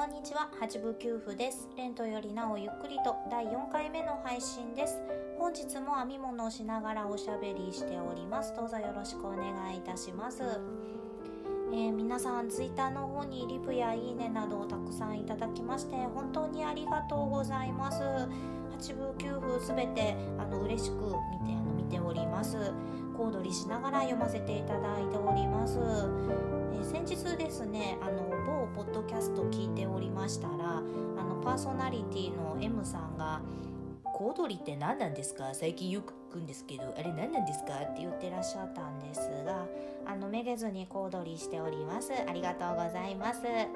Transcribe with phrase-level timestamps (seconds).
[0.00, 1.68] こんにちは八部九夫です。
[1.76, 4.98] レントよりなおゆっくりと第4回目の配信です。
[5.38, 8.56] 本日も編み物をしながらおしゃべりしております。
[8.56, 10.42] どうぞよろしくお願いいたします。
[10.42, 18.00] えー、皆さんツイッターの方にリプやいいねなどをたくさんいただきまして本当にありがとうございます。
[18.72, 20.94] 八部九夫すべてあの嬉しく
[21.30, 22.56] 見てあの見ております。
[23.20, 28.29] 小躍りしながら読ませていただいております、えー、先日ですねあの
[28.74, 30.80] ポッドキャスト聞いておりましたらあ
[31.24, 33.40] のパーソナリティの M さんが
[34.14, 35.50] 「小躍りって何なんですか？
[35.54, 39.66] 最近よく聞くんですけどあれ何なんですか?」って言ってらっしゃったんですが
[40.06, 42.12] あのめげずに小躍りしております。
[42.26, 43.68] ありがとうございます、え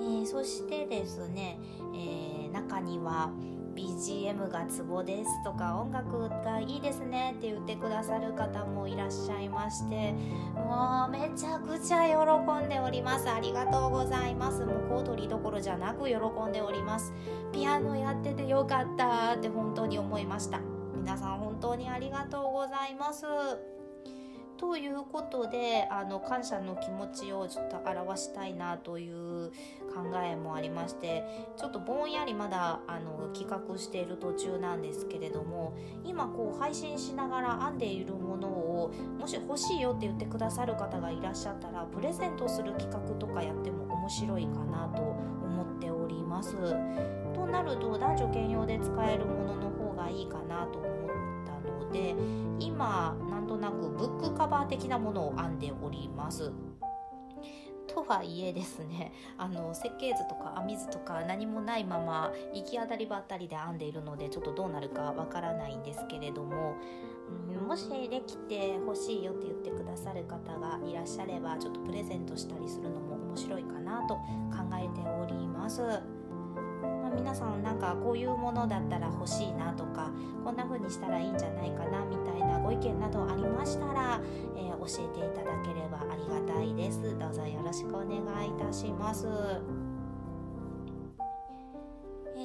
[0.00, 1.58] ー、そしてですね、
[1.94, 3.30] えー、中には
[3.74, 10.12] BGM がツボですとか音楽がいいですねって言ってくださる方もいらっしゃいまして
[10.54, 13.30] もうめちゃくちゃ喜んでおります。
[13.30, 14.64] ありがとうございます。
[14.64, 17.12] もう小躍りどころじゃなく喜んでおります。
[17.52, 20.60] ピアノやっててよかったって本当に思いました。
[20.94, 23.26] 皆さん本当にありがとうございます。
[24.62, 29.48] ということであの感謝の気持ちをちょっと表したいなという
[29.92, 31.24] 考えもありまして
[31.56, 46.54] ちょっとぼんやりまだあの企画している途中なんですけれども今こう配信しながら編んでいるものをもし欲しいよって言ってくださる方がいらっしゃったらプレゼントする企画とかやっても面白いかなと思っております。
[47.34, 51.01] となると男女兼用で使えるものの方がいいかなと思った
[51.84, 52.14] ので
[52.58, 56.52] 今なんとなくブックカバー的なものを編んでおります。
[57.88, 66.76] とはいえですねあの設計図とか編み図とか何もないまま行き当たりばったりで編んでいるのでちょっとどうなるかわからないんですけれども、
[67.50, 74.22] うん、もしできて欲しいよって言ってくださる方がいらっしゃればちょっとプレゼントしたりするのも面白いかなと考
[74.74, 75.82] えております。
[77.14, 80.10] 皆さんなんかこういうものだったら欲しいなとか
[80.44, 84.20] こんな風にしたらいいんじゃないかなみたいなご意見などありましたら、
[84.56, 87.02] えー、教えていただければありがたいです。
[87.18, 89.26] どうぞよろしくお願いいたします。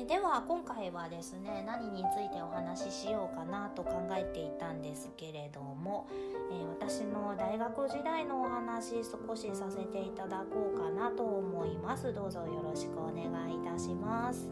[0.08, 6.08] では今回はですね何についてお話ししようかなと考えていたんですけれども、
[6.50, 12.14] えー、私の大学時代のお話少しさせていただこうかなと思います。
[12.14, 14.48] どうぞよろしくお願いいたします。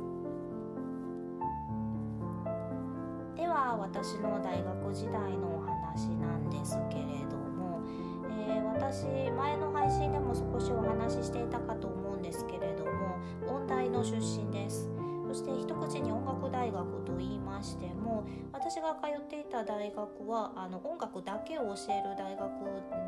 [3.37, 7.79] では私の大学時代のお話なんですけれども、
[8.29, 13.15] えー、私前の配信でも少しお話ししていたかと思うんですけれども
[13.47, 14.94] 音大の出身です。
[15.35, 22.49] して一口に音楽大学と言いましても私が通っていた大学はあの音楽だけを教える大学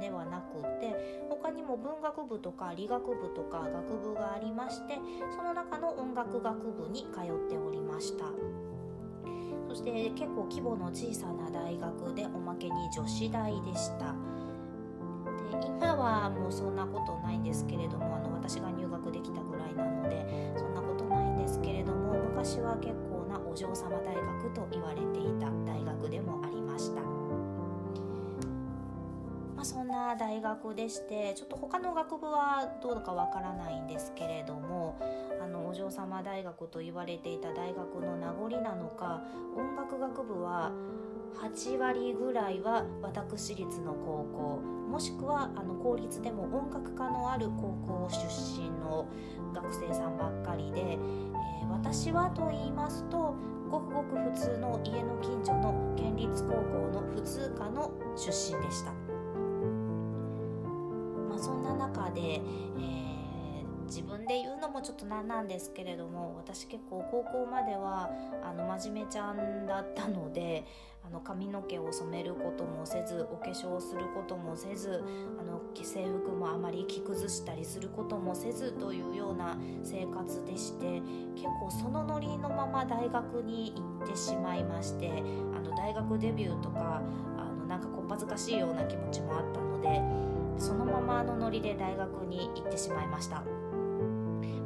[0.02, 5.00] ではなくて他にも文学部とか理学部とか学部がありまして
[5.36, 8.26] その中の音楽学部に通っておりました。
[9.68, 14.16] そして結構規模の小さな大学でおまけに女子大でした
[15.52, 27.17] で今はもうそんなことないんですけれどもあの私が入学できたぐらいなのでそんなことないんですけれど昔は結構なお嬢様大学と言われていた大学でもありました。
[29.98, 35.00] な大学でしてちょっと他の学部はどうかわからないんですけれども
[35.42, 39.24] あのお嬢様大学と言われていた大学の名残なのか
[39.56, 40.72] 音楽学部は
[41.42, 49.08] 8割ぐらいは私立の高校もしくはあの公立でも音楽科のある高校出身の
[49.54, 53.36] 学生さんばっかりで、えー、私はと言いますと
[53.70, 59.07] ごくごく普通の家の近所の県立高校の普通科の出身でした。
[61.78, 63.08] 中で、えー
[63.88, 68.12] 自分で言うのもちょっとなんなんですけれども私結構高校までは
[68.44, 70.66] あの真面目ちゃんだったので
[71.06, 75.02] あの髪の毛を染めることもせずお化粧することもせず
[75.40, 81.02] あの制服もあまり着崩したりすることもせずというような生活でして
[81.36, 85.24] 結構そのノリのまま大学に行ってしまいまして
[85.56, 87.02] あの大学デビューとか
[87.38, 90.27] あのなんかこっぱずかしいような気持ちもあったので
[90.58, 93.44] そのままのノリで大学に行ってしまいました。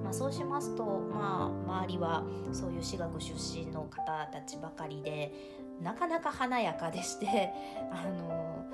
[0.03, 5.33] まあ、そうしますと、まあ、周りはそういう私学出身の方たちばかりで
[5.81, 7.53] なかなか華やかでして
[7.91, 8.65] あの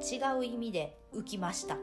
[0.00, 1.76] 違う意味で浮きました。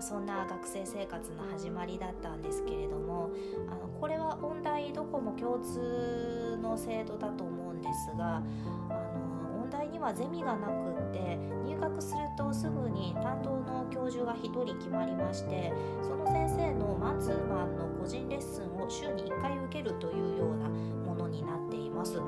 [0.00, 3.30] まそんな学生生活の始まりだったんですけれども
[3.68, 15.72] あのこれは音大どこも共通の制度だと思うんですがあの音大にはゼミがなくって入学するとすぐに担当の教授が1人決まりまして
[16.02, 22.20] その先生のマンツーマンの個人レッスンを週に1回受けるというようなものになっています。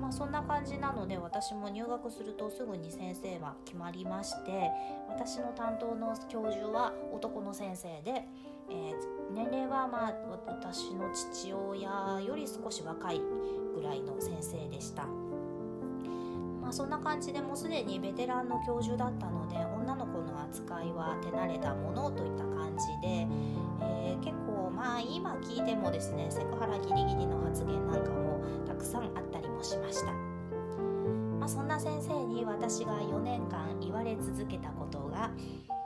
[0.00, 4.70] まあ、そんな感じなので私も入学するとすぐに先生は決まりまして
[5.06, 8.24] 私の担当の教授は男の先生で、
[8.70, 8.94] えー、
[9.34, 10.14] 年齢はまあ
[10.46, 13.20] 私の父親より少し若い
[13.74, 15.04] ぐらいの先生でした。
[16.68, 23.26] まあ、そんな感じでもうすでにベテランの教授だったので女の子の扱いは手慣れたものといった感じで、
[23.80, 30.12] えー、結構まあ今聞いてもですねセクハラギリギリの発言なんかもたくさんあったりもしました、
[31.40, 35.30] まあ、そんな先生に私が4年間言われ続けたことが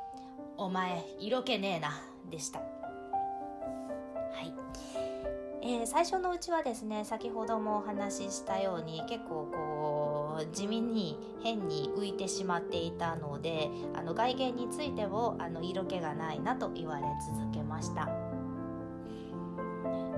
[0.59, 1.91] 「お前色気ねえな」
[2.29, 2.59] でした。
[2.59, 2.65] は
[4.41, 4.53] い。
[5.65, 9.72] えー、最初のうちはですね先ほどもお話ししたように結構こう
[10.47, 17.03] 地味に変に浮いてしまっていたのであの外見についてもあの色気がないなと言われ
[17.37, 18.09] 続けました。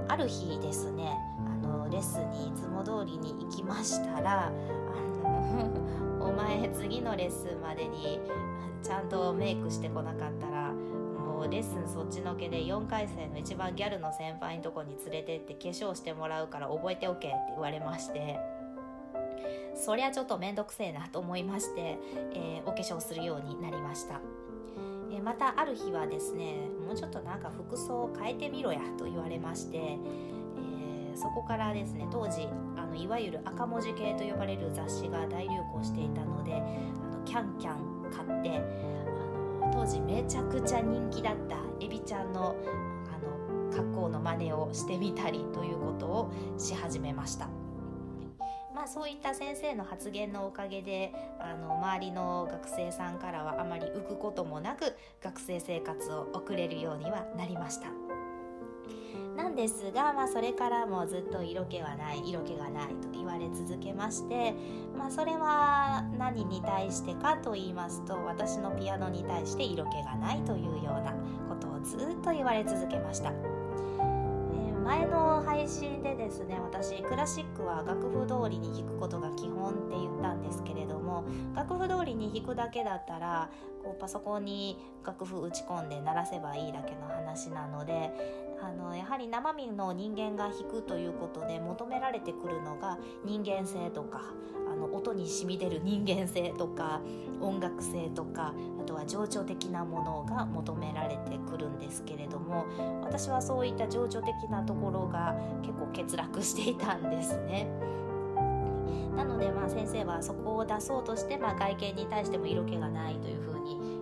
[0.08, 1.16] ある日ですね
[1.62, 8.20] あのレッスンにいつも通りに行きましたらあのお前次のレッスンまでに
[8.82, 10.72] ちゃんとメイクしてこなかったら
[11.50, 18.53] レッスンそっちのけで4回生の一番ギャルの先輩のとこに連れてって化粧してもらうから覚えておけって言われまして。
[19.74, 21.98] そりゃちょっと面倒くせえなと思いまして、
[22.34, 24.20] えー、お化粧するようになりました、
[25.12, 26.56] え、またある日はですね
[26.86, 38.62] もうちょっとなんか服装を変えてみろやと言われまして、えー、そこからですね当時あのいわゆる赤文字系と呼ばれる雑誌が大流行していたのであのキャンキャン買って
[39.62, 42.54] あの当時めちゃくちゃ人気だったエビちゃんの
[43.12, 47.63] あの格好の真似をしてみたりということをし始めました。
[48.74, 57.86] まあ、そういった先生の発言のおかげであの周りの学生さんからはあまり浮くこともなく学生生活を送れるようにはなりました。
[59.36, 64.54] なんですが、まあ、それからもずっと色気はない色気がないと言われ続けまして、
[64.96, 71.12] まあ、それは何に対してかと言いますと私のピアノに対して色気がないというような
[71.48, 73.53] ことをずっと言われ続けました。
[74.84, 83.48] 前の配信でですね私クラシックは楽譜通りに弾くことが基本って言ったんですけれども楽譜通りに弾くだけだったら
[83.82, 88.10] こうパソコンに楽譜打ち込んで鳴らせばいいだけの話なので
[88.64, 94.22] あのやはり生身の人間が弾くということで求められてくるのが人間性とか
[94.72, 97.02] あの音に染み出る人間性とか
[97.40, 102.64] 音楽性とかあとは情緒的なものが求められてくるんですけれども
[103.02, 107.68] 私はそういった情緒的なところが結構欠落していたんですね。
[109.14, 113.93] なのでまあ先生はそこを出そうとして、まあ、外見に対しても色気がないというふうに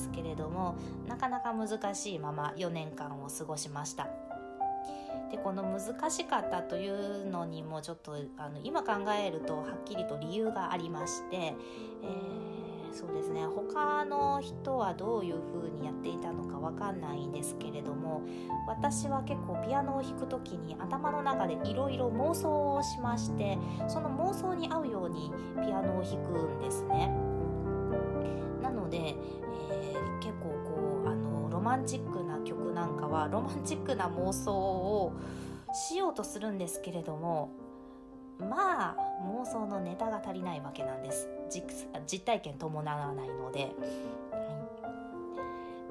[0.00, 0.76] ですけれども
[1.06, 4.08] なかなか難しいまま4年間を過ごしました。
[5.30, 18.22] でこの難しかったというのにもちょっとあの今考えるとはっきりと理由がありまして、えー、そうですね他の人はどういう風にやっていたのかわかんないんですけれども
[18.66, 25.30] 私は結構ピアノを弾く時に頭の中でいろいろ妄想をしましてその妄想に合うように
[25.64, 27.29] ピアノを弾くんですね。
[31.70, 35.12] マンチックな曲なんかはロマンチックな妄想を
[35.72, 37.52] しようとするんですけれども
[38.40, 43.70] まあ妄想のネタが足りないわけなんです実体験伴わないので。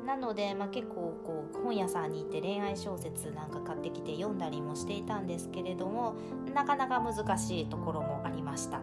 [0.05, 6.15] なので、まあ、結構こう本屋さんに行って恋愛小説なんか買ってきて読んだりもしていたんですけれども
[6.51, 8.81] なかなか難しいところもありました。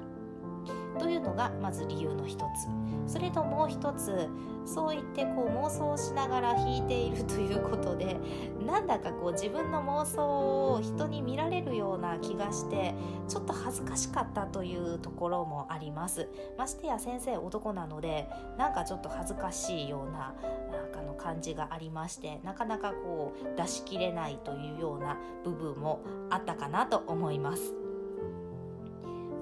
[0.99, 4.29] というのがまず理由の一つそれともう一つ
[4.65, 8.19] そう言ってこう妄想しながら弾いているということで
[8.67, 12.95] なんだかこう自分の妄想を人に見られるような気がして
[13.29, 20.35] ちょっと恥ずかしかったというところもありますましてや先生男なのでなんかちょっと恥ずかしいような
[20.73, 26.01] なんかの感じがありましてなかなかこう出しきれないというような部分も
[26.31, 27.86] あったかなと思います。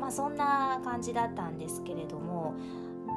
[0.00, 2.54] まあ、そんな感じだったんですけれども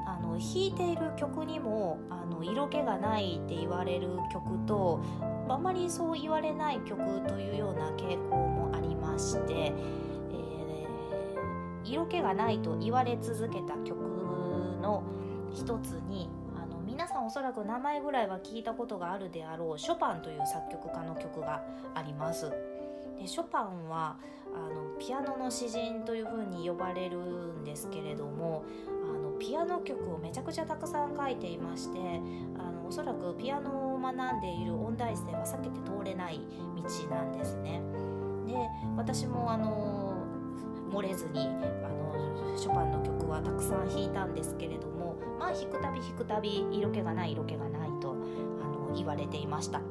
[0.06, 5.02] あの弾いている曲にもあの色気がないって言われる曲と
[5.50, 13.98] あまりそう言われない曲というような傾向もありまして、えー、色気がないと言われ続けた曲
[14.82, 15.04] の
[15.54, 21.64] 一つにあの皆さんおそらく名前ぐらいは聞いたことがあるであろうショパンという作曲家の曲が
[21.96, 22.52] あります。
[23.20, 24.18] でショパンは
[24.54, 32.00] あのピアノの詩人というふうに呼ばれるんですけれどもあのピアノ曲をめちゃくちゃたくさん書いていまして
[32.58, 36.42] あのおそらくピアノを学んでいる音大生は避けて通れない
[36.76, 37.82] 道なんですね。
[38.48, 38.56] で
[38.96, 40.16] 私もあの
[40.90, 49.82] 漏れずにあのショパンの曲はたくさん弾いたんですけれどもまあ弾くたび弾くたび色気がない色気がないとあの言われていました。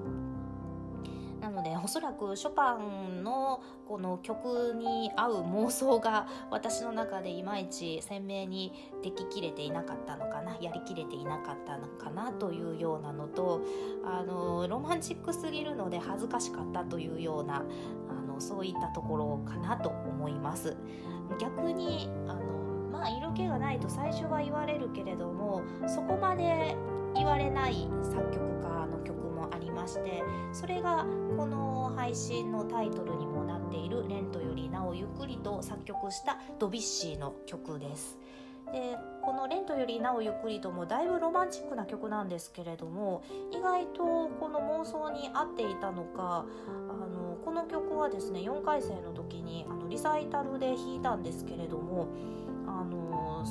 [1.41, 13.61] なのでおそらくショパンのこの曲に合う妄想が私の中でいまいち鮮明にでききれていなかったのかなやりきれていなかったのかなというようなのと
[14.05, 17.65] あのロマンチックすぎるので恥ずかしかったというような
[18.09, 20.77] あのそういったところかなと思います。
[21.39, 22.41] 逆にあの
[22.91, 26.77] まあ色気がないと最初は言われるけれどもそこまで
[27.17, 31.07] 言われない作曲家の曲もありましてそれが
[31.37, 38.19] この配信のタイトルにもなっている「レントよりなおゆっくり」と作曲したドビッシーの曲です。
[38.73, 44.03] でこの「レントよりなおゆっくり」ともだいぶロマンチックな曲なんですけれども意外と
[44.41, 46.45] この妄想に合っていたのか
[46.89, 52.09] あのこの曲はですね4回生の時にあのリサイタルで弾いたんですけれども
[52.67, 53.45] あの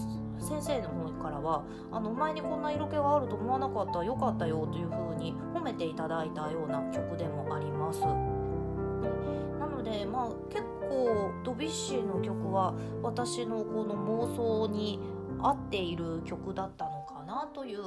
[0.46, 8.02] 先生の方からはあの前にこんな色気があると思わなかったよかったよという風に褒めていただいたような曲でもあります。
[8.02, 15.00] なのでまあ結構ドビュッシーの曲は私のこの妄想に
[15.42, 17.80] 合っている曲だったのかなという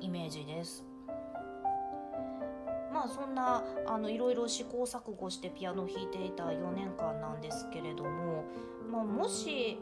[0.00, 0.86] イメージです。
[2.90, 8.44] まあそんなあのいろいろ試行錯誤してピアノを弾いていた4年間なんですけれども、
[8.90, 9.78] まあ、もし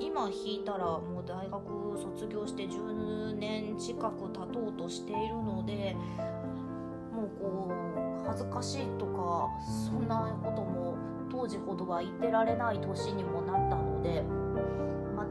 [0.00, 5.94] 今引いたらもう大学卒業して10年近く経とうとしているので
[7.12, 7.72] もうこ
[8.24, 9.48] う恥ずかしいとか
[9.86, 10.96] そんなことも
[11.30, 14.49] 当時ほどは言ってられない年にもなったので。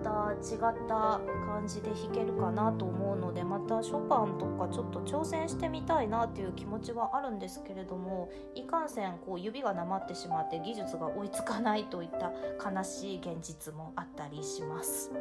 [0.03, 12.32] また違った感じで弾けるかなと思うのでまたショパンとかちょっと挑戦してみたいなっていう気持ちはあるんですけれどもいかんせんこう指がなまってしまって技術が追いつかないといった
[12.72, 15.12] 悲しい現実もあったりします。
[15.13, 15.18] え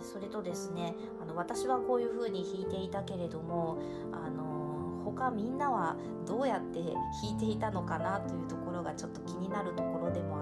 [0.00, 3.78] ー、それとですねあの私はこういう風に弾いていたけれども
[4.12, 4.44] あの
[5.04, 10.33] 他みんなはどうやって弾いていたのかなというところがちょっと気になるところでも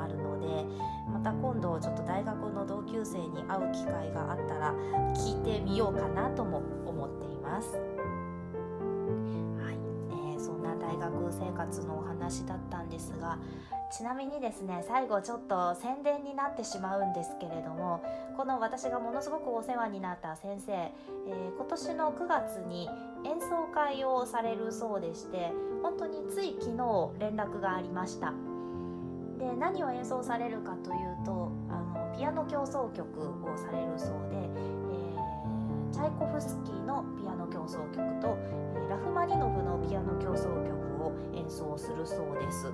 [1.23, 4.75] た今度ちょっと大学の同級生に会う機会があったら
[5.15, 7.69] 聞いてみようかなとも思っています。
[7.77, 7.79] は
[9.71, 9.79] い
[10.11, 13.39] えー、そんな大学生活のお話だったんですが
[13.91, 18.03] ちなみにですね最後ちょっと宣伝になってしまうんですけれども
[18.37, 22.89] この私がものすごくお世話になった先生、えー、今年の9月に
[23.25, 25.53] 演奏会をされるそうでして
[25.83, 28.33] 本当につい昨日連絡がありました
[29.43, 40.71] で何を演奏されるかというとあのピアノ協奏曲をされるそうで、えー、チャイコフスキーのピアノ協奏曲とえラフマニノフのピアノ協奏曲
[41.03, 42.73] を演奏するそうです。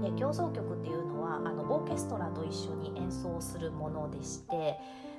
[0.00, 4.78] で協奏曲っていうのはあのオーケストラと一緒に演奏するものでして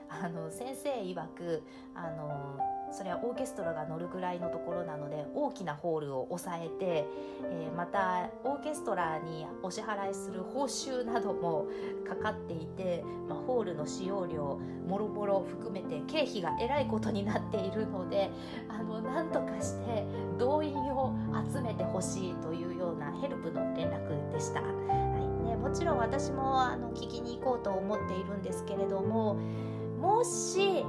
[0.10, 2.58] あの先生曰くあの
[2.94, 7.06] それはオーケストラが乗るぐらいのところなので大きなホールを抑えて、
[7.44, 11.68] えー、またオーケストラにお支払いする報酬なども
[12.08, 18.30] かかっていて、まあ、ホールの使用料もろもろ含めて経費がえらいことになっているので
[18.70, 20.06] あのなんとかして
[20.38, 21.14] 動員を
[21.52, 24.62] 集めてほしいというようなヘルプの連絡でした。
[24.62, 29.36] はいね、もちろん私もあの聞きに行こうと思っているんですけれども
[30.00, 30.86] もし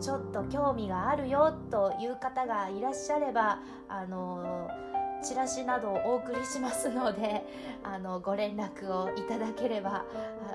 [0.00, 4.68] ちょっと興味があるよという方がいらっしゃればあの
[5.22, 7.46] チラシなどをお送りしますので
[7.82, 10.04] あのご連絡をいただければ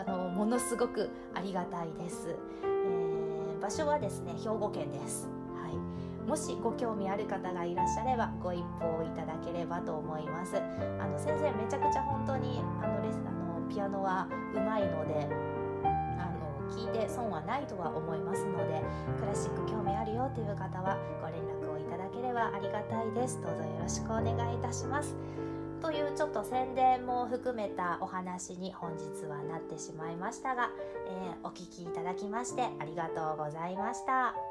[0.07, 10.57] あのものすごくありがたいです、えー、場所はですね兵庫県です、はい、もしご興味ある方がいらっしゃればご一報いただければと思います。
[10.57, 15.27] あの先生めちゃくちゃ本当にあのレスあのピアノはうまいので
[16.72, 18.82] 聞いて損はないとは思いますので
[19.20, 25.16] クラシック興味あるよという方はご連絡をいただければありがたいですどうぞよろしくお願いいたします
[25.82, 30.70] というちょっと宣伝も含めたお話に本日はなってしまいましたが、
[31.08, 34.50] えー、お聴きいただきましてありがとうございました。